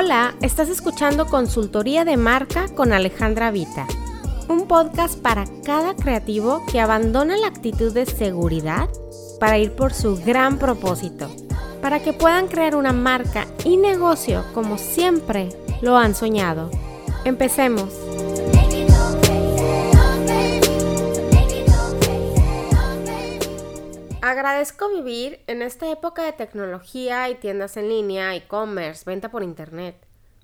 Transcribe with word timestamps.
Hola, 0.00 0.36
estás 0.42 0.68
escuchando 0.68 1.26
Consultoría 1.26 2.04
de 2.04 2.16
Marca 2.16 2.68
con 2.68 2.92
Alejandra 2.92 3.50
Vita, 3.50 3.88
un 4.46 4.68
podcast 4.68 5.20
para 5.20 5.44
cada 5.64 5.96
creativo 5.96 6.64
que 6.70 6.78
abandona 6.78 7.36
la 7.36 7.48
actitud 7.48 7.92
de 7.92 8.06
seguridad 8.06 8.88
para 9.40 9.58
ir 9.58 9.72
por 9.72 9.92
su 9.92 10.16
gran 10.24 10.60
propósito, 10.60 11.28
para 11.82 12.00
que 12.00 12.12
puedan 12.12 12.46
crear 12.46 12.76
una 12.76 12.92
marca 12.92 13.48
y 13.64 13.76
negocio 13.76 14.44
como 14.54 14.78
siempre 14.78 15.48
lo 15.82 15.96
han 15.96 16.14
soñado. 16.14 16.70
Empecemos. 17.24 18.07
Agradezco 24.28 24.90
vivir 24.90 25.42
en 25.46 25.62
esta 25.62 25.90
época 25.90 26.22
de 26.22 26.34
tecnología 26.34 27.30
y 27.30 27.36
tiendas 27.36 27.78
en 27.78 27.88
línea, 27.88 28.34
e-commerce, 28.34 29.04
venta 29.06 29.30
por 29.30 29.42
internet, 29.42 29.96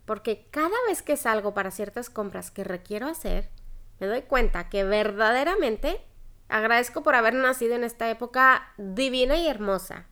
porque 0.06 0.46
cada 0.50 0.74
vez 0.88 1.02
que 1.02 1.18
salgo 1.18 1.52
para 1.52 1.70
ciertas 1.70 2.08
compras 2.08 2.50
que 2.50 2.64
requiero 2.64 3.06
hacer, 3.06 3.50
me 4.00 4.06
doy 4.06 4.22
cuenta 4.22 4.70
que 4.70 4.84
verdaderamente 4.84 6.00
agradezco 6.48 7.02
por 7.02 7.14
haber 7.14 7.34
nacido 7.34 7.74
en 7.74 7.84
esta 7.84 8.08
época 8.08 8.72
divina 8.78 9.36
y 9.36 9.48
hermosa. 9.48 10.06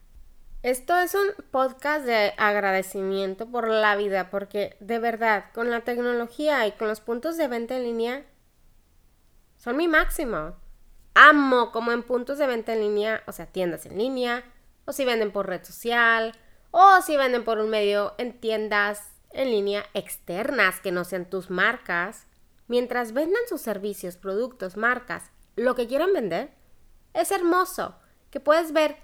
Esto 0.61 0.95
es 0.95 1.15
un 1.15 1.29
podcast 1.49 2.05
de 2.05 2.35
agradecimiento 2.37 3.49
por 3.49 3.67
la 3.67 3.95
vida, 3.95 4.29
porque 4.29 4.77
de 4.81 4.99
verdad, 4.99 5.45
con 5.51 5.71
la 5.71 5.81
tecnología 5.81 6.67
y 6.67 6.73
con 6.73 6.89
los 6.89 7.01
puntos 7.01 7.37
de 7.37 7.47
venta 7.47 7.75
en 7.75 7.85
línea, 7.85 8.23
son 9.57 9.77
mi 9.77 9.87
máximo. 9.87 10.62
Amo 11.15 11.71
como 11.71 11.91
en 11.91 12.03
puntos 12.03 12.37
de 12.37 12.47
venta 12.47 12.73
en 12.73 12.81
línea, 12.81 13.23
o 13.27 13.31
sea, 13.31 13.45
tiendas 13.45 13.85
en 13.85 13.97
línea, 13.97 14.43
o 14.85 14.93
si 14.93 15.05
venden 15.05 15.31
por 15.31 15.47
red 15.47 15.63
social, 15.63 16.33
o 16.71 17.01
si 17.01 17.15
venden 17.17 17.43
por 17.43 17.59
un 17.59 17.69
medio 17.69 18.15
en 18.17 18.39
tiendas 18.39 19.13
en 19.31 19.51
línea 19.51 19.85
externas 19.93 20.79
que 20.79 20.91
no 20.91 21.03
sean 21.03 21.29
tus 21.29 21.49
marcas. 21.49 22.27
Mientras 22.67 23.13
vendan 23.13 23.41
sus 23.47 23.61
servicios, 23.61 24.17
productos, 24.17 24.77
marcas, 24.77 25.31
lo 25.55 25.75
que 25.75 25.87
quieran 25.87 26.13
vender, 26.13 26.51
es 27.13 27.31
hermoso 27.31 27.95
que 28.31 28.39
puedes 28.39 28.73
ver 28.73 28.97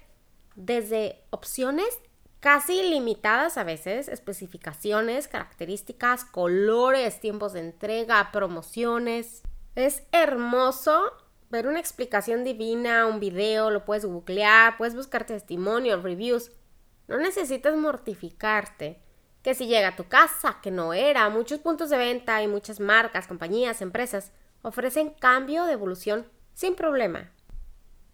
desde 0.56 1.22
opciones 1.30 2.00
casi 2.40 2.82
limitadas 2.82 3.58
a 3.58 3.64
veces, 3.64 4.08
especificaciones, 4.08 5.28
características, 5.28 6.24
colores, 6.24 7.20
tiempos 7.20 7.52
de 7.52 7.60
entrega, 7.60 8.30
promociones. 8.32 9.42
Es 9.76 10.02
hermoso 10.10 11.12
ver 11.50 11.66
una 11.66 11.80
explicación 11.80 12.44
divina, 12.44 13.06
un 13.06 13.20
video, 13.20 13.70
lo 13.70 13.84
puedes 13.84 14.04
googlear, 14.04 14.76
puedes 14.76 14.94
buscar 14.94 15.26
testimonios, 15.26 16.02
reviews. 16.02 16.52
No 17.08 17.18
necesitas 17.18 17.76
mortificarte. 17.76 19.02
Que 19.42 19.54
si 19.54 19.66
llega 19.66 19.88
a 19.88 19.96
tu 19.96 20.04
casa, 20.04 20.58
que 20.62 20.70
no 20.70 20.92
era, 20.92 21.28
muchos 21.30 21.60
puntos 21.60 21.90
de 21.90 21.96
venta 21.96 22.42
y 22.42 22.46
muchas 22.46 22.78
marcas, 22.78 23.26
compañías, 23.26 23.80
empresas 23.80 24.32
ofrecen 24.62 25.10
cambio 25.10 25.64
de 25.64 25.72
evolución 25.72 26.26
sin 26.52 26.74
problema. 26.74 27.30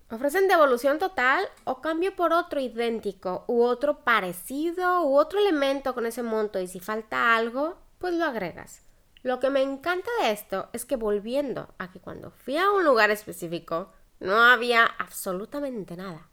Ofrecen 0.08 0.46
devolución 0.46 1.00
total 1.00 1.44
o 1.64 1.80
cambio 1.80 2.14
por 2.14 2.32
otro 2.32 2.60
idéntico 2.60 3.44
u 3.48 3.64
otro 3.64 4.04
parecido 4.04 5.02
u 5.02 5.16
otro 5.16 5.40
elemento 5.40 5.94
con 5.94 6.06
ese 6.06 6.22
monto 6.22 6.60
y 6.60 6.68
si 6.68 6.78
falta 6.78 7.34
algo, 7.34 7.76
pues 7.98 8.14
lo 8.14 8.24
agregas. 8.24 8.85
Lo 9.26 9.40
que 9.40 9.50
me 9.50 9.60
encanta 9.60 10.08
de 10.22 10.30
esto 10.30 10.68
es 10.72 10.84
que 10.84 10.94
volviendo 10.94 11.74
a 11.78 11.90
que 11.90 11.98
cuando 11.98 12.30
fui 12.30 12.58
a 12.58 12.70
un 12.70 12.84
lugar 12.84 13.10
específico 13.10 13.92
no 14.20 14.40
había 14.40 14.84
absolutamente 14.86 15.96
nada. 15.96 16.28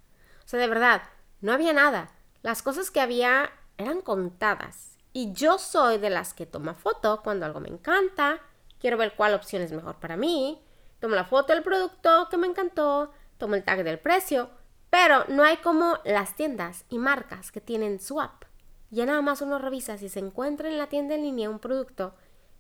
O 0.46 0.48
sea, 0.48 0.60
de 0.60 0.68
verdad, 0.68 1.02
no 1.42 1.52
había 1.54 1.74
nada. 1.74 2.12
Las 2.44 2.62
cosas 2.62 2.92
que 2.92 3.02
había 3.02 3.50
eran 3.80 4.02
contadas. 4.02 5.00
Y 5.12 5.34
yo 5.34 5.58
soy 5.58 5.98
de 5.98 6.12
las 6.12 6.36
que 6.36 6.46
toma 6.46 6.76
foto 6.76 7.22
cuando 7.24 7.48
algo 7.48 7.60
me 7.60 7.70
encanta, 7.70 8.40
quiero 8.80 8.98
ver 8.98 9.16
cuál 9.16 9.34
opción 9.34 9.64
es 9.64 9.72
mejor 9.72 9.96
para 9.96 10.16
mí, 10.16 10.64
tomo 11.00 11.16
la 11.16 11.26
foto 11.26 11.52
del 11.52 11.64
producto 11.64 12.28
que 12.30 12.38
me 12.38 12.46
encantó, 12.46 13.12
tomo 13.40 13.56
el 13.56 13.64
tag 13.64 13.84
del 13.84 13.98
precio, 13.98 14.52
pero 14.92 15.26
no 15.30 15.42
hay 15.42 15.58
como 15.58 15.98
las 16.06 16.36
tiendas 16.36 16.86
y 16.90 17.00
marcas 17.00 17.52
que 17.52 17.60
tienen 17.60 18.00
su 18.00 18.22
app. 18.22 18.44
Ya 18.92 19.08
nada 19.08 19.24
más 19.24 19.42
uno 19.42 19.58
revisa 19.58 19.98
si 19.98 20.10
se 20.10 20.20
encuentra 20.20 20.70
en 20.70 20.78
la 20.78 20.90
tienda 20.90 21.16
en 21.16 21.24
línea 21.24 21.50
un 21.50 21.58
producto 21.58 22.14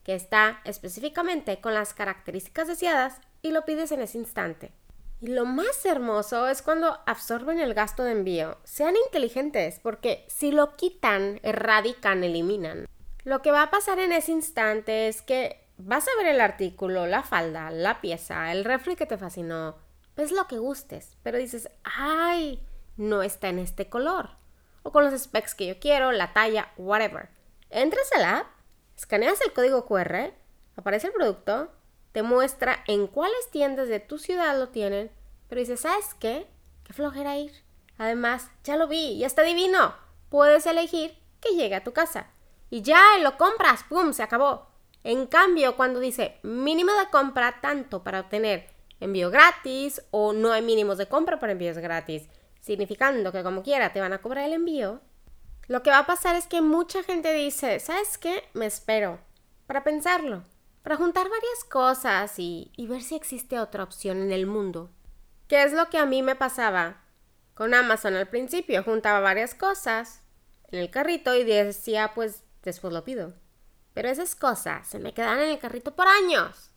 que 0.03 0.16
está 0.16 0.62
específicamente 0.66 1.59
con 1.62 1.74
las 1.74 1.94
características 1.94 2.68
deseadas 2.68 3.19
y 3.41 3.52
lo 3.52 3.66
pides 3.66 3.91
en 3.91 4.02
ese 4.02 4.18
instante. 4.18 4.72
Y 5.22 5.28
lo 5.28 5.46
más 5.46 5.86
hermoso 5.86 6.50
es 6.50 6.62
cuando 6.62 7.00
absorben 7.06 7.59
el 7.59 7.74
gasto 7.74 8.03
de 8.03 8.12
envío. 8.12 8.58
Sean 8.66 8.96
inteligentes 9.06 9.80
porque 9.81 10.25
si 10.28 10.52
lo 10.52 10.75
quitan, 10.75 11.40
erradican, 11.44 12.24
eliminan. 12.24 12.88
Lo 13.24 13.41
que 13.41 13.52
va 13.52 13.64
a 13.64 13.72
pasar 13.72 14.00
en 14.00 14.12
ese 14.12 14.34
instante 14.34 15.08
es 15.08 15.22
que 15.22 15.64
vas 15.78 16.08
a 16.08 16.18
ver 16.18 16.28
el 16.28 16.41
artículo, 16.41 17.08
la 17.08 17.24
falda, 17.24 17.72
la 17.72 18.02
pieza, 18.02 18.52
el 18.52 18.66
refri 18.66 18.97
que 18.97 19.06
te 19.06 19.18
fascinó, 19.18 19.78
ves 20.18 20.31
lo 20.31 20.47
que 20.47 20.58
gustes, 20.58 21.18
pero 21.24 21.38
dices, 21.38 21.70
ay, 21.84 22.62
no 22.97 23.24
está 23.24 23.47
en 23.50 23.59
este 23.59 23.88
color. 23.88 24.31
O 24.84 24.91
con 24.91 25.06
los 25.06 25.20
specs 25.20 25.56
que 25.56 25.68
yo 25.68 25.80
quiero, 25.80 26.12
la 26.12 26.34
talla, 26.34 26.70
whatever. 26.78 27.30
Entras 27.70 28.12
al 28.14 28.25
app, 28.25 28.47
escaneas 28.97 29.41
el 29.41 29.53
código 29.53 29.85
QR, 29.85 30.33
aparece 30.75 31.07
el 31.07 31.13
producto, 31.13 31.71
te 32.11 32.23
muestra 32.23 32.83
en 32.87 33.07
cuáles 33.07 33.49
tiendas 33.51 33.87
de 33.87 33.99
tu 33.99 34.19
ciudad 34.19 34.57
lo 34.57 34.69
tienen, 34.69 35.11
pero 35.49 35.59
dices, 35.59 35.81
¿sabes 35.81 36.13
qué? 36.19 36.47
Qué 36.83 36.93
flojera 36.93 37.37
ir. 37.37 37.51
Además, 37.97 38.49
ya 38.63 38.75
lo 38.75 38.87
vi, 38.87 39.17
ya 39.17 39.27
está 39.27 39.43
divino. 39.43 39.95
Puedes 40.29 40.65
elegir 40.65 41.17
que 41.41 41.55
llegue 41.55 41.75
a 41.75 41.83
tu 41.83 41.93
casa. 41.93 42.27
Y 42.69 42.81
ya 42.81 43.01
lo 43.21 43.37
compras, 43.37 43.83
¡pum! 43.87 44.13
Se 44.13 44.23
acabó. 44.23 44.67
En 45.03 45.27
cambio, 45.27 45.75
cuando 45.75 45.99
dice 45.99 46.39
mínimo 46.43 46.91
de 46.93 47.09
compra 47.11 47.59
tanto 47.61 48.03
para 48.03 48.21
obtener 48.21 48.67
envío 48.99 49.29
gratis 49.29 50.01
o 50.11 50.33
no 50.33 50.51
hay 50.53 50.61
mínimos 50.61 50.97
de 50.97 51.07
compra 51.07 51.39
para 51.39 51.51
envíos 51.51 51.77
gratis, 51.77 52.23
significando 52.61 53.31
que 53.31 53.43
como 53.43 53.63
quiera 53.63 53.91
te 53.91 53.99
van 53.99 54.13
a 54.13 54.21
cobrar 54.21 54.45
el 54.45 54.53
envío, 54.53 55.01
lo 55.68 55.84
que 55.84 55.90
va 55.90 56.00
a 56.00 56.06
pasar 56.06 56.35
es 56.35 56.47
que 56.47 56.62
mucha 56.62 57.03
gente 57.03 57.34
dice, 57.34 57.79
¿sabes 57.79 58.18
qué? 58.18 58.44
Me 58.53 58.66
espero 58.66 59.19
para 59.68 59.84
pensarlo, 59.84 60.44
para 60.81 60.97
juntar 60.97 61.29
varias 61.29 61.63
cosas 61.69 62.34
y, 62.38 62.72
ver 62.78 63.01
si 63.01 63.16
existe 63.16 63.59
otra 63.59 63.84
opción 63.84 64.22
en 64.22 64.31
el 64.31 64.46
mundo. 64.46 64.91
¿Qué 65.47 65.63
es 65.63 65.73
lo 65.73 65.90
que 65.90 65.97
a 65.97 66.06
mí 66.06 66.22
me 66.22 66.35
pasaba 66.35 67.02
con 67.53 67.73
Amazon 67.73 68.16
al 68.16 68.28
principio? 68.28 68.84
Juntaba 68.84 69.19
varias 69.19 69.56
cosas 69.56 70.22
en 70.72 70.79
el 70.79 70.90
carrito 70.90 71.35
y 71.35 71.44
decía, 71.44 72.12
pues 72.13 72.44
después 72.63 72.94
lo 72.94 73.03
pido. 73.03 73.34
Pero 73.94 74.09
esas 74.09 74.35
cosas 74.35 74.88
se 74.88 75.00
me 75.00 75.13
quedan 75.13 75.40
en 75.40 75.50
el 75.50 75.59
carrito 75.59 75.96
por 75.96 76.07
años 76.07 76.73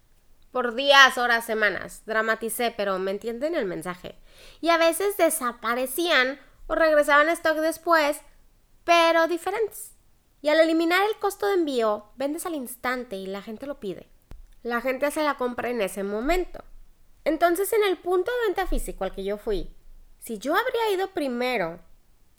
por 0.57 0.75
días, 0.75 1.19
horas, 1.19 1.45
semanas. 1.45 2.03
Dramaticé, 2.07 2.73
pero 2.75 2.99
me 2.99 3.11
entienden 3.11 3.55
el 3.55 3.67
mensaje. 3.67 4.17
Y 4.63 4.71
a 4.71 4.79
veces 4.79 5.19
desaparecían 5.19 6.41
o 6.67 6.75
regresaban 6.75 7.29
a 7.29 7.33
stock 7.33 7.59
después, 7.59 8.23
pero 8.87 9.27
diferentes. 9.27 9.97
Y 10.41 10.49
al 10.49 10.61
eliminar 10.61 11.03
el 11.11 11.19
costo 11.19 11.49
de 11.49 11.55
envío, 11.55 12.05
vendes 12.15 12.47
al 12.47 12.55
instante 12.55 13.17
y 13.17 13.27
la 13.27 13.43
gente 13.43 13.67
lo 13.67 13.81
pide. 13.81 14.09
La 14.63 14.81
gente 14.81 15.07
hace 15.07 15.25
la 15.25 15.37
compra 15.37 15.71
en 15.71 15.83
ese 15.83 16.05
momento. 16.05 16.63
Entonces, 17.25 17.73
en 17.73 17.83
el 17.83 17.99
punto 17.99 18.31
de 18.31 18.47
venta 18.47 18.69
físico 18.69 19.03
al 19.03 19.13
que 19.13 19.25
yo 19.25 19.39
fui, 19.39 19.75
si 20.21 20.39
yo 20.39 20.55
habría 20.55 20.93
ido 20.95 21.09
primero, 21.09 21.81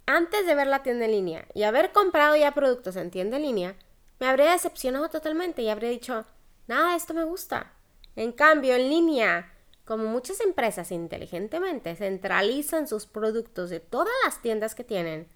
antes 0.05 0.45
de 0.45 0.55
ver 0.55 0.67
la 0.67 0.83
tienda 0.83 1.03
en 1.03 1.11
línea 1.11 1.47
y 1.53 1.63
haber 1.63 1.91
comprado 1.91 2.37
ya 2.37 2.53
productos 2.53 2.95
en 2.95 3.11
tienda 3.11 3.35
en 3.35 3.43
línea, 3.43 3.75
me 4.19 4.27
habría 4.27 4.53
decepcionado 4.53 5.09
totalmente 5.09 5.61
y 5.61 5.69
habría 5.69 5.89
dicho, 5.89 6.25
nada, 6.67 6.95
esto 6.95 7.13
me 7.13 7.25
gusta. 7.25 7.73
En 8.15 8.31
cambio, 8.31 8.75
en 8.75 8.89
línea, 8.89 9.53
como 9.83 10.05
muchas 10.05 10.39
empresas 10.39 10.91
inteligentemente 10.93 11.93
centralizan 11.97 12.87
sus 12.87 13.05
productos 13.05 13.69
de 13.69 13.81
todas 13.81 14.13
las 14.23 14.41
tiendas 14.41 14.75
que 14.75 14.85
tienen, 14.85 15.27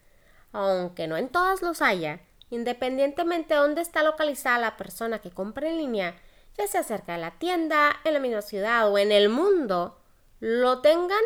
aunque 0.51 1.07
no 1.07 1.17
en 1.17 1.29
todas 1.29 1.61
los 1.61 1.81
haya, 1.81 2.21
independientemente 2.49 3.53
de 3.53 3.59
dónde 3.59 3.81
está 3.81 4.03
localizada 4.03 4.59
la 4.59 4.77
persona 4.77 5.19
que 5.19 5.31
compra 5.31 5.69
en 5.69 5.77
línea, 5.77 6.15
ya 6.57 6.67
sea 6.67 6.83
cerca 6.83 7.13
de 7.13 7.19
la 7.19 7.31
tienda, 7.31 7.91
en 8.03 8.13
la 8.13 8.19
misma 8.19 8.41
ciudad 8.41 8.91
o 8.91 8.97
en 8.97 9.11
el 9.11 9.29
mundo, 9.29 9.97
lo 10.39 10.81
tengan 10.81 11.23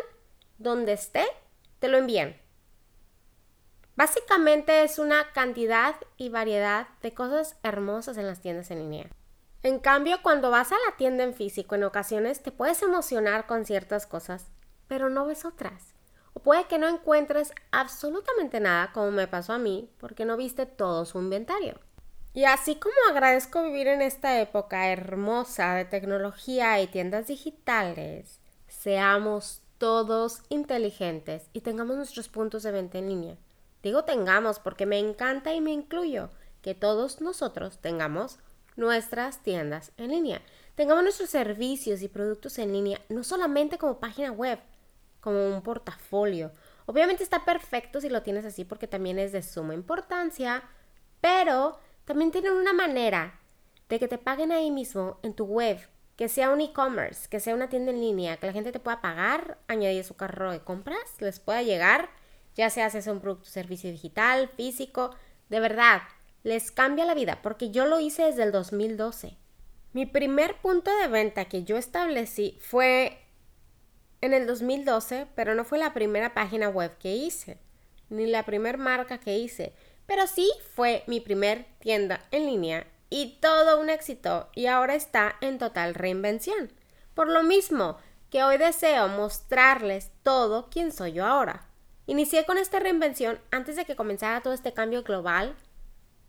donde 0.58 0.92
esté, 0.92 1.24
te 1.78 1.88
lo 1.88 1.98
envían. 1.98 2.36
Básicamente 3.96 4.84
es 4.84 4.98
una 4.98 5.32
cantidad 5.32 5.96
y 6.18 6.28
variedad 6.28 6.88
de 7.00 7.14
cosas 7.14 7.56
hermosas 7.62 8.18
en 8.18 8.26
las 8.26 8.40
tiendas 8.40 8.70
en 8.70 8.80
línea. 8.80 9.10
En 9.62 9.80
cambio, 9.80 10.18
cuando 10.22 10.50
vas 10.50 10.70
a 10.70 10.76
la 10.86 10.96
tienda 10.96 11.24
en 11.24 11.34
físico, 11.34 11.74
en 11.74 11.84
ocasiones 11.84 12.42
te 12.42 12.52
puedes 12.52 12.82
emocionar 12.82 13.46
con 13.46 13.64
ciertas 13.64 14.06
cosas, 14.06 14.46
pero 14.86 15.08
no 15.08 15.26
ves 15.26 15.44
otras. 15.44 15.95
O 16.36 16.38
puede 16.38 16.66
que 16.66 16.76
no 16.76 16.86
encuentres 16.86 17.50
absolutamente 17.70 18.60
nada, 18.60 18.92
como 18.92 19.10
me 19.10 19.26
pasó 19.26 19.54
a 19.54 19.58
mí, 19.58 19.88
porque 19.96 20.26
no 20.26 20.36
viste 20.36 20.66
todo 20.66 21.06
su 21.06 21.18
inventario. 21.18 21.80
Y 22.34 22.44
así 22.44 22.74
como 22.74 22.94
agradezco 23.08 23.62
vivir 23.62 23.86
en 23.86 24.02
esta 24.02 24.38
época 24.38 24.88
hermosa 24.92 25.72
de 25.72 25.86
tecnología 25.86 26.78
y 26.82 26.88
tiendas 26.88 27.28
digitales, 27.28 28.38
seamos 28.68 29.62
todos 29.78 30.42
inteligentes 30.50 31.48
y 31.54 31.62
tengamos 31.62 31.96
nuestros 31.96 32.28
puntos 32.28 32.64
de 32.64 32.72
venta 32.72 32.98
en 32.98 33.08
línea. 33.08 33.36
Digo 33.82 34.04
tengamos 34.04 34.58
porque 34.58 34.84
me 34.84 34.98
encanta 34.98 35.54
y 35.54 35.62
me 35.62 35.72
incluyo 35.72 36.28
que 36.60 36.74
todos 36.74 37.22
nosotros 37.22 37.78
tengamos 37.78 38.40
nuestras 38.76 39.42
tiendas 39.42 39.92
en 39.96 40.10
línea. 40.10 40.42
Tengamos 40.74 41.02
nuestros 41.02 41.30
servicios 41.30 42.02
y 42.02 42.08
productos 42.08 42.58
en 42.58 42.74
línea, 42.74 43.00
no 43.08 43.24
solamente 43.24 43.78
como 43.78 44.00
página 44.00 44.30
web, 44.32 44.58
como 45.26 45.44
un 45.48 45.60
portafolio. 45.60 46.52
Obviamente 46.86 47.24
está 47.24 47.44
perfecto 47.44 48.00
si 48.00 48.08
lo 48.08 48.22
tienes 48.22 48.44
así 48.44 48.64
porque 48.64 48.86
también 48.86 49.18
es 49.18 49.32
de 49.32 49.42
suma 49.42 49.74
importancia, 49.74 50.62
pero 51.20 51.80
también 52.04 52.30
tienen 52.30 52.52
una 52.52 52.72
manera 52.72 53.40
de 53.88 53.98
que 53.98 54.06
te 54.06 54.18
paguen 54.18 54.52
ahí 54.52 54.70
mismo 54.70 55.18
en 55.24 55.34
tu 55.34 55.44
web, 55.46 55.80
que 56.14 56.28
sea 56.28 56.50
un 56.50 56.60
e-commerce, 56.60 57.28
que 57.28 57.40
sea 57.40 57.56
una 57.56 57.68
tienda 57.68 57.90
en 57.90 58.00
línea, 58.00 58.36
que 58.36 58.46
la 58.46 58.52
gente 58.52 58.70
te 58.70 58.78
pueda 58.78 59.00
pagar, 59.00 59.58
añadir 59.66 60.04
su 60.04 60.14
carro 60.14 60.52
de 60.52 60.60
compras, 60.60 61.16
les 61.18 61.40
pueda 61.40 61.60
llegar, 61.62 62.08
ya 62.54 62.70
sea 62.70 62.88
si 62.88 62.98
es 62.98 63.08
un 63.08 63.18
producto, 63.18 63.48
servicio 63.48 63.90
digital, 63.90 64.48
físico, 64.50 65.10
de 65.48 65.58
verdad, 65.58 66.02
les 66.44 66.70
cambia 66.70 67.04
la 67.04 67.14
vida, 67.14 67.40
porque 67.42 67.72
yo 67.72 67.86
lo 67.86 67.98
hice 67.98 68.22
desde 68.26 68.44
el 68.44 68.52
2012. 68.52 69.36
Mi 69.92 70.06
primer 70.06 70.54
punto 70.60 70.96
de 70.98 71.08
venta 71.08 71.46
que 71.46 71.64
yo 71.64 71.76
establecí 71.76 72.60
fue 72.60 73.25
en 74.20 74.34
el 74.34 74.46
2012, 74.46 75.26
pero 75.34 75.54
no 75.54 75.64
fue 75.64 75.78
la 75.78 75.94
primera 75.94 76.34
página 76.34 76.68
web 76.68 76.96
que 76.98 77.14
hice, 77.14 77.58
ni 78.08 78.26
la 78.26 78.44
primera 78.44 78.78
marca 78.78 79.18
que 79.18 79.38
hice, 79.38 79.74
pero 80.06 80.26
sí 80.26 80.50
fue 80.74 81.02
mi 81.06 81.20
primer 81.20 81.66
tienda 81.78 82.20
en 82.30 82.46
línea 82.46 82.86
y 83.10 83.38
todo 83.40 83.80
un 83.80 83.90
éxito 83.90 84.48
y 84.54 84.66
ahora 84.66 84.94
está 84.94 85.36
en 85.40 85.58
total 85.58 85.94
reinvención. 85.94 86.72
Por 87.14 87.28
lo 87.28 87.42
mismo 87.42 87.98
que 88.30 88.42
hoy 88.42 88.58
deseo 88.58 89.08
mostrarles 89.08 90.10
todo 90.22 90.68
quién 90.70 90.92
soy 90.92 91.12
yo 91.12 91.24
ahora. 91.24 91.66
Inicié 92.06 92.44
con 92.44 92.58
esta 92.58 92.78
reinvención 92.78 93.40
antes 93.50 93.76
de 93.76 93.84
que 93.84 93.96
comenzara 93.96 94.42
todo 94.42 94.52
este 94.52 94.72
cambio 94.72 95.02
global 95.02 95.56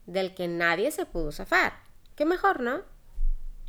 del 0.06 0.34
que 0.34 0.48
nadie 0.48 0.92
se 0.92 1.06
pudo 1.06 1.32
zafar. 1.32 1.74
Qué 2.16 2.26
mejor, 2.26 2.62
¿no? 2.62 2.82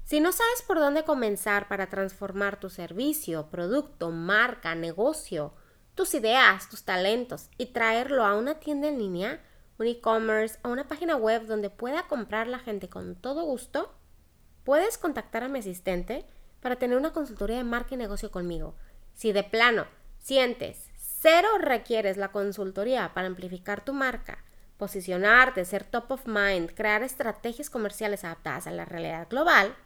Si 0.08 0.20
no 0.20 0.32
sabes 0.32 0.62
por 0.62 0.78
dónde 0.78 1.04
comenzar 1.04 1.68
para 1.68 1.90
transformar 1.90 2.58
tu 2.58 2.70
servicio, 2.70 3.50
producto, 3.50 4.10
marca, 4.10 4.74
negocio, 4.74 5.52
tus 5.94 6.14
ideas, 6.14 6.70
tus 6.70 6.84
talentos 6.84 7.50
y 7.58 7.66
traerlo 7.74 8.24
a 8.24 8.34
una 8.34 8.54
tienda 8.54 8.88
en 8.88 8.98
línea, 8.98 9.42
un 9.78 9.86
e-commerce 9.86 10.58
o 10.64 10.70
una 10.70 10.88
página 10.88 11.16
web 11.16 11.44
donde 11.44 11.68
pueda 11.68 12.04
comprar 12.04 12.46
la 12.46 12.58
gente 12.58 12.88
con 12.88 13.16
todo 13.16 13.44
gusto, 13.44 13.94
puedes 14.64 14.96
contactar 14.96 15.44
a 15.44 15.48
mi 15.48 15.58
asistente 15.58 16.24
para 16.62 16.76
tener 16.76 16.96
una 16.96 17.12
consultoría 17.12 17.58
de 17.58 17.64
marca 17.64 17.94
y 17.94 17.98
negocio 17.98 18.30
conmigo. 18.30 18.76
Si 19.12 19.32
de 19.32 19.44
plano 19.44 19.88
sientes 20.16 20.88
cero 20.96 21.48
requieres 21.60 22.16
la 22.16 22.32
consultoría 22.32 23.12
para 23.12 23.26
amplificar 23.26 23.84
tu 23.84 23.92
marca, 23.92 24.42
posicionarte, 24.78 25.66
ser 25.66 25.84
top 25.84 26.12
of 26.12 26.26
mind, 26.26 26.72
crear 26.74 27.02
estrategias 27.02 27.68
comerciales 27.68 28.24
adaptadas 28.24 28.66
a 28.66 28.70
la 28.70 28.86
realidad 28.86 29.28
global 29.28 29.76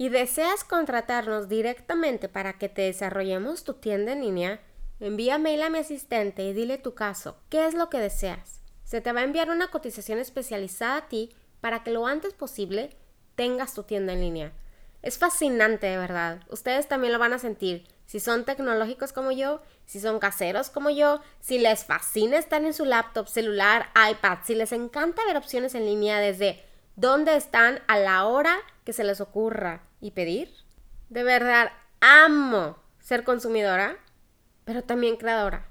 y 0.00 0.08
deseas 0.08 0.64
contratarnos 0.64 1.50
directamente 1.50 2.30
para 2.30 2.54
que 2.54 2.70
te 2.70 2.80
desarrollemos 2.80 3.64
tu 3.64 3.74
tienda 3.74 4.12
en 4.12 4.22
línea, 4.22 4.60
envía 4.98 5.36
mail 5.36 5.60
a 5.60 5.68
mi 5.68 5.76
asistente 5.76 6.42
y 6.42 6.54
dile 6.54 6.78
tu 6.78 6.94
caso, 6.94 7.36
qué 7.50 7.66
es 7.66 7.74
lo 7.74 7.90
que 7.90 7.98
deseas. 7.98 8.62
Se 8.82 9.02
te 9.02 9.12
va 9.12 9.20
a 9.20 9.24
enviar 9.24 9.50
una 9.50 9.70
cotización 9.70 10.18
especializada 10.18 10.96
a 10.96 11.08
ti 11.08 11.36
para 11.60 11.82
que 11.82 11.90
lo 11.90 12.06
antes 12.06 12.32
posible 12.32 12.96
tengas 13.34 13.74
tu 13.74 13.82
tienda 13.82 14.14
en 14.14 14.22
línea. 14.22 14.52
Es 15.02 15.18
fascinante, 15.18 15.88
de 15.88 15.98
verdad. 15.98 16.44
Ustedes 16.48 16.88
también 16.88 17.12
lo 17.12 17.18
van 17.18 17.34
a 17.34 17.38
sentir 17.38 17.86
si 18.06 18.20
son 18.20 18.46
tecnológicos 18.46 19.12
como 19.12 19.32
yo, 19.32 19.60
si 19.84 20.00
son 20.00 20.18
caseros 20.18 20.70
como 20.70 20.88
yo, 20.88 21.20
si 21.40 21.58
les 21.58 21.84
fascina 21.84 22.38
estar 22.38 22.64
en 22.64 22.72
su 22.72 22.86
laptop, 22.86 23.28
celular, 23.28 23.90
iPad, 24.10 24.38
si 24.44 24.54
les 24.54 24.72
encanta 24.72 25.26
ver 25.26 25.36
opciones 25.36 25.74
en 25.74 25.84
línea 25.84 26.20
desde 26.20 26.64
dónde 26.96 27.36
están 27.36 27.80
a 27.86 27.98
la 27.98 28.24
hora 28.24 28.56
que 28.86 28.94
se 28.94 29.04
les 29.04 29.20
ocurra 29.20 29.89
y 30.00 30.12
pedir. 30.12 30.52
De 31.08 31.22
verdad, 31.24 31.72
amo 32.00 32.76
ser 32.98 33.24
consumidora, 33.24 33.96
pero 34.64 34.82
también 34.82 35.16
creadora. 35.16 35.68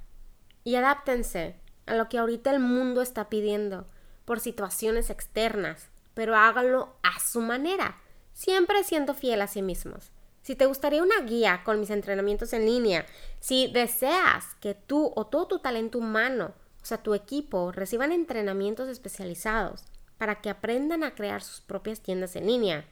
Y 0.64 0.76
adáptense 0.76 1.56
a 1.86 1.96
lo 1.96 2.10
que 2.10 2.18
ahorita 2.18 2.52
el 2.52 2.60
mundo 2.60 3.02
está 3.02 3.30
pidiendo 3.30 3.88
por 4.26 4.40
situaciones 4.40 5.10
externas, 5.10 5.90
pero 6.14 6.36
háganlo 6.36 6.96
a 7.02 7.20
su 7.20 7.42
manera, 7.42 7.98
siempre 8.34 8.84
siendo 8.84 9.14
fiel 9.14 9.42
a 9.42 9.48
sí 9.48 9.62
mismos. 9.62 10.12
Si 10.42 10.56
te 10.56 10.66
gustaría 10.66 11.04
una 11.04 11.22
guía 11.22 11.62
con 11.64 11.80
mis 11.80 11.90
entrenamientos 11.90 12.54
en 12.54 12.66
línea, 12.66 13.06
si 13.40 13.72
deseas 13.72 14.56
que 14.62 14.74
tú 14.74 15.12
o 15.16 15.28
todo 15.28 15.48
tu 15.48 15.60
talento 15.60 15.98
humano, 15.98 16.54
o 16.82 16.86
sea, 16.86 16.98
tu 17.04 17.14
equipo, 17.14 17.72
reciban 17.72 18.12
entrenamientos 18.12 18.88
especializados 18.88 19.84
para 20.18 20.42
que 20.42 20.50
aprendan 20.50 21.04
a 21.04 21.14
crear 21.14 21.42
sus 21.42 21.62
propias 21.62 22.02
tiendas 22.02 22.36
en 22.36 22.48
línea. 22.48 22.86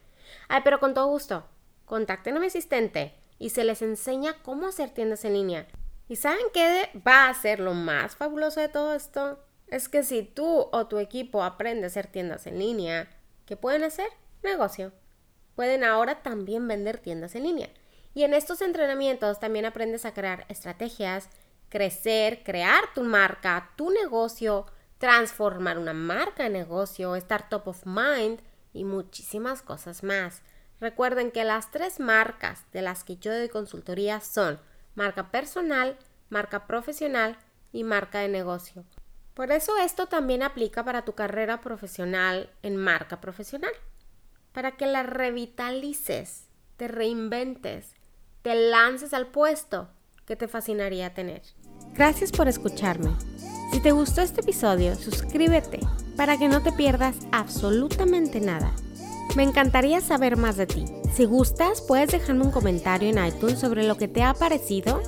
Ay, 0.47 0.61
pero 0.63 0.79
con 0.79 0.93
todo 0.93 1.07
gusto, 1.07 1.45
contacten 1.85 2.37
a 2.37 2.39
mi 2.39 2.47
asistente 2.47 3.13
y 3.39 3.49
se 3.49 3.63
les 3.63 3.81
enseña 3.81 4.35
cómo 4.43 4.67
hacer 4.67 4.89
tiendas 4.89 5.25
en 5.25 5.33
línea. 5.33 5.67
¿Y 6.07 6.15
saben 6.15 6.45
qué 6.53 6.89
va 7.05 7.29
a 7.29 7.33
ser 7.33 7.59
lo 7.59 7.73
más 7.73 8.15
fabuloso 8.15 8.59
de 8.59 8.69
todo 8.69 8.93
esto? 8.93 9.39
Es 9.67 9.89
que 9.89 10.03
si 10.03 10.23
tú 10.23 10.69
o 10.71 10.87
tu 10.87 10.99
equipo 10.99 11.43
aprende 11.43 11.83
a 11.83 11.87
hacer 11.87 12.07
tiendas 12.07 12.47
en 12.47 12.59
línea, 12.59 13.09
¿qué 13.45 13.57
pueden 13.57 13.83
hacer? 13.83 14.07
Negocio 14.43 14.93
pueden 15.57 15.83
ahora 15.83 16.21
también 16.21 16.67
vender 16.67 16.99
tiendas 16.99 17.33
en 17.33 17.41
línea. 17.41 17.69
Y 18.13 18.23
en 18.23 18.35
estos 18.35 18.61
entrenamientos 18.61 19.39
también 19.39 19.65
aprendes 19.65 20.05
a 20.05 20.13
crear 20.13 20.45
estrategias, 20.49 21.29
crecer, 21.67 22.43
crear 22.43 22.83
tu 22.93 23.01
marca, 23.01 23.71
tu 23.75 23.89
negocio, 23.89 24.67
transformar 24.99 25.79
una 25.79 25.93
marca 25.93 26.45
en 26.45 26.53
negocio, 26.53 27.15
estar 27.15 27.49
top 27.49 27.69
of 27.69 27.87
mind 27.87 28.39
y 28.77 28.83
muchísimas 28.83 29.61
cosas 29.61 30.03
más. 30.03 30.41
Recuerden 30.79 31.31
que 31.31 31.43
las 31.43 31.71
tres 31.71 31.99
marcas 31.99 32.63
de 32.71 32.81
las 32.81 33.03
que 33.03 33.17
yo 33.17 33.33
doy 33.33 33.49
consultoría 33.49 34.21
son 34.21 34.59
marca 34.95 35.31
personal, 35.31 35.97
marca 36.29 36.67
profesional 36.67 37.37
y 37.71 37.83
marca 37.83 38.19
de 38.19 38.27
negocio. 38.27 38.85
Por 39.33 39.51
eso 39.51 39.77
esto 39.77 40.07
también 40.07 40.43
aplica 40.43 40.83
para 40.83 41.03
tu 41.03 41.13
carrera 41.13 41.61
profesional 41.61 42.49
en 42.63 42.77
marca 42.77 43.21
profesional 43.21 43.71
para 44.51 44.71
que 44.71 44.87
la 44.87 45.03
revitalices, 45.03 46.47
te 46.77 46.87
reinventes, 46.87 47.93
te 48.41 48.55
lances 48.55 49.13
al 49.13 49.27
puesto 49.27 49.89
que 50.25 50.35
te 50.35 50.47
fascinaría 50.47 51.13
tener. 51.13 51.43
Gracias 51.93 52.31
por 52.31 52.47
escucharme. 52.47 53.11
Si 53.71 53.79
te 53.79 53.91
gustó 53.91 54.21
este 54.21 54.41
episodio, 54.41 54.95
suscríbete 54.95 55.79
para 56.17 56.37
que 56.37 56.49
no 56.49 56.61
te 56.61 56.73
pierdas 56.73 57.15
absolutamente 57.31 58.41
nada. 58.41 58.73
Me 59.35 59.43
encantaría 59.43 60.01
saber 60.01 60.35
más 60.35 60.57
de 60.57 60.65
ti. 60.65 60.85
Si 61.15 61.25
gustas, 61.25 61.81
puedes 61.81 62.11
dejarme 62.11 62.43
un 62.43 62.51
comentario 62.51 63.09
en 63.09 63.25
iTunes 63.25 63.59
sobre 63.59 63.83
lo 63.83 63.95
que 63.95 64.07
te 64.07 64.23
ha 64.23 64.33
parecido 64.33 65.01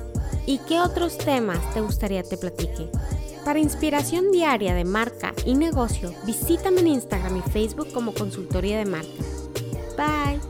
y 0.46 0.58
qué 0.58 0.80
otros 0.80 1.18
temas 1.18 1.58
te 1.74 1.80
gustaría 1.80 2.22
te 2.22 2.36
platique. 2.36 2.88
Para 3.44 3.58
inspiración 3.58 4.30
diaria 4.30 4.74
de 4.74 4.84
marca 4.84 5.34
y 5.44 5.54
negocio, 5.54 6.14
visítame 6.26 6.80
en 6.80 6.88
Instagram 6.88 7.38
y 7.38 7.50
Facebook 7.50 7.92
como 7.92 8.14
Consultoría 8.14 8.78
de 8.78 8.84
Marca. 8.84 9.08
Bye. 9.96 10.49